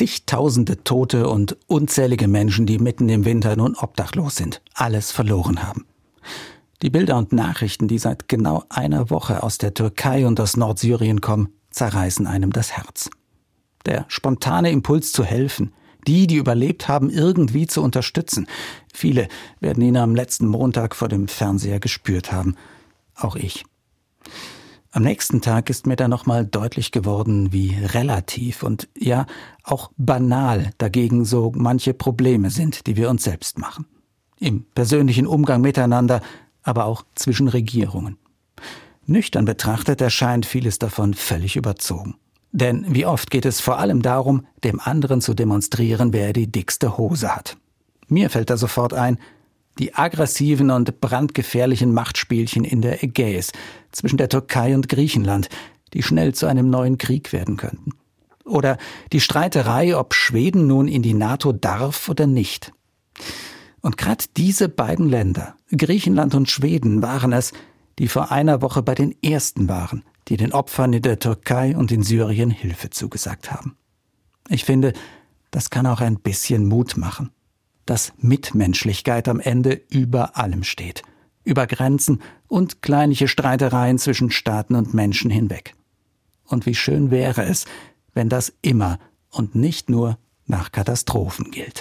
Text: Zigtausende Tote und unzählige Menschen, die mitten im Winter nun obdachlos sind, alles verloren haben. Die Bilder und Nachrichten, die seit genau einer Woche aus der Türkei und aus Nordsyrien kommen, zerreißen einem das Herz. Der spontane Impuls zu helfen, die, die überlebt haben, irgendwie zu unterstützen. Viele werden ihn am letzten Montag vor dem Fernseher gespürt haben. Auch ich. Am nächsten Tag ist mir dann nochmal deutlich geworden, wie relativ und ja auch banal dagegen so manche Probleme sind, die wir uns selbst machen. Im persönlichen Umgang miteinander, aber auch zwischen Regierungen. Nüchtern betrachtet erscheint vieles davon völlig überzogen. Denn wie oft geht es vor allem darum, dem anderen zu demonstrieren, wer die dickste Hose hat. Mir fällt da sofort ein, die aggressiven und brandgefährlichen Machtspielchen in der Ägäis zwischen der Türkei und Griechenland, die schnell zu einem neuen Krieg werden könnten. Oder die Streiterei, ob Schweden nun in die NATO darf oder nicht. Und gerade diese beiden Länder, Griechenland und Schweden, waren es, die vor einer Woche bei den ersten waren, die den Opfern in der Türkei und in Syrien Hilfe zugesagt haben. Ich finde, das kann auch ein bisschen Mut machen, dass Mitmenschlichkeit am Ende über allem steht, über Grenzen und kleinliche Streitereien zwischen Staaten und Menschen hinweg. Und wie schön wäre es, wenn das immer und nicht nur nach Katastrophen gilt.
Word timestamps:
Zigtausende 0.00 0.82
Tote 0.82 1.28
und 1.28 1.58
unzählige 1.66 2.26
Menschen, 2.26 2.64
die 2.64 2.78
mitten 2.78 3.10
im 3.10 3.26
Winter 3.26 3.54
nun 3.54 3.76
obdachlos 3.76 4.34
sind, 4.34 4.62
alles 4.72 5.12
verloren 5.12 5.62
haben. 5.62 5.84
Die 6.80 6.88
Bilder 6.88 7.18
und 7.18 7.34
Nachrichten, 7.34 7.86
die 7.86 7.98
seit 7.98 8.26
genau 8.26 8.64
einer 8.70 9.10
Woche 9.10 9.42
aus 9.42 9.58
der 9.58 9.74
Türkei 9.74 10.26
und 10.26 10.40
aus 10.40 10.56
Nordsyrien 10.56 11.20
kommen, 11.20 11.52
zerreißen 11.68 12.26
einem 12.26 12.50
das 12.50 12.72
Herz. 12.72 13.10
Der 13.84 14.06
spontane 14.08 14.70
Impuls 14.70 15.12
zu 15.12 15.22
helfen, 15.22 15.74
die, 16.06 16.26
die 16.26 16.36
überlebt 16.36 16.88
haben, 16.88 17.10
irgendwie 17.10 17.66
zu 17.66 17.82
unterstützen. 17.82 18.46
Viele 18.94 19.28
werden 19.60 19.82
ihn 19.82 19.98
am 19.98 20.14
letzten 20.14 20.46
Montag 20.46 20.96
vor 20.96 21.08
dem 21.08 21.28
Fernseher 21.28 21.78
gespürt 21.78 22.32
haben. 22.32 22.56
Auch 23.16 23.36
ich. 23.36 23.66
Am 24.92 25.04
nächsten 25.04 25.40
Tag 25.40 25.70
ist 25.70 25.86
mir 25.86 25.94
dann 25.94 26.10
nochmal 26.10 26.44
deutlich 26.44 26.90
geworden, 26.90 27.52
wie 27.52 27.76
relativ 27.76 28.64
und 28.64 28.88
ja 28.98 29.26
auch 29.62 29.92
banal 29.96 30.72
dagegen 30.78 31.24
so 31.24 31.52
manche 31.54 31.94
Probleme 31.94 32.50
sind, 32.50 32.88
die 32.88 32.96
wir 32.96 33.08
uns 33.08 33.22
selbst 33.22 33.58
machen. 33.58 33.86
Im 34.40 34.64
persönlichen 34.74 35.28
Umgang 35.28 35.60
miteinander, 35.60 36.22
aber 36.62 36.86
auch 36.86 37.04
zwischen 37.14 37.46
Regierungen. 37.46 38.18
Nüchtern 39.06 39.44
betrachtet 39.44 40.00
erscheint 40.00 40.44
vieles 40.44 40.80
davon 40.80 41.14
völlig 41.14 41.54
überzogen. 41.54 42.16
Denn 42.50 42.84
wie 42.88 43.06
oft 43.06 43.30
geht 43.30 43.46
es 43.46 43.60
vor 43.60 43.78
allem 43.78 44.02
darum, 44.02 44.46
dem 44.64 44.80
anderen 44.80 45.20
zu 45.20 45.34
demonstrieren, 45.34 46.12
wer 46.12 46.32
die 46.32 46.50
dickste 46.50 46.98
Hose 46.98 47.34
hat. 47.34 47.56
Mir 48.08 48.28
fällt 48.28 48.50
da 48.50 48.56
sofort 48.56 48.92
ein, 48.92 49.18
die 49.78 49.94
aggressiven 49.94 50.70
und 50.70 51.00
brandgefährlichen 51.00 51.92
Machtspielchen 51.92 52.64
in 52.64 52.82
der 52.82 53.02
Ägäis 53.02 53.52
zwischen 53.92 54.18
der 54.18 54.28
Türkei 54.28 54.74
und 54.74 54.88
Griechenland, 54.88 55.48
die 55.94 56.02
schnell 56.02 56.34
zu 56.34 56.46
einem 56.46 56.70
neuen 56.70 56.98
Krieg 56.98 57.32
werden 57.32 57.56
könnten. 57.56 57.92
Oder 58.44 58.78
die 59.12 59.20
Streiterei, 59.20 59.96
ob 59.96 60.14
Schweden 60.14 60.66
nun 60.66 60.88
in 60.88 61.02
die 61.02 61.14
NATO 61.14 61.52
darf 61.52 62.08
oder 62.08 62.26
nicht. 62.26 62.72
Und 63.80 63.96
gerade 63.96 64.24
diese 64.36 64.68
beiden 64.68 65.08
Länder, 65.08 65.54
Griechenland 65.74 66.34
und 66.34 66.50
Schweden, 66.50 67.02
waren 67.02 67.32
es, 67.32 67.52
die 67.98 68.08
vor 68.08 68.30
einer 68.30 68.62
Woche 68.62 68.82
bei 68.82 68.94
den 68.94 69.14
ersten 69.22 69.68
waren, 69.68 70.04
die 70.28 70.36
den 70.36 70.52
Opfern 70.52 70.92
in 70.92 71.02
der 71.02 71.18
Türkei 71.18 71.76
und 71.76 71.92
in 71.92 72.02
Syrien 72.02 72.50
Hilfe 72.50 72.90
zugesagt 72.90 73.50
haben. 73.50 73.76
Ich 74.48 74.64
finde, 74.64 74.92
das 75.50 75.70
kann 75.70 75.86
auch 75.86 76.00
ein 76.00 76.18
bisschen 76.18 76.66
Mut 76.66 76.96
machen, 76.96 77.30
dass 77.86 78.12
Mitmenschlichkeit 78.18 79.28
am 79.28 79.40
Ende 79.40 79.80
über 79.88 80.36
allem 80.36 80.62
steht, 80.62 81.02
über 81.44 81.66
Grenzen 81.66 82.20
und 82.48 82.82
kleinliche 82.82 83.28
Streitereien 83.28 83.98
zwischen 83.98 84.30
Staaten 84.30 84.74
und 84.74 84.94
Menschen 84.94 85.30
hinweg. 85.30 85.74
Und 86.44 86.66
wie 86.66 86.74
schön 86.74 87.10
wäre 87.10 87.44
es, 87.44 87.64
wenn 88.12 88.28
das 88.28 88.52
immer 88.62 88.98
und 89.30 89.54
nicht 89.54 89.88
nur 89.88 90.18
nach 90.46 90.72
Katastrophen 90.72 91.50
gilt. 91.50 91.78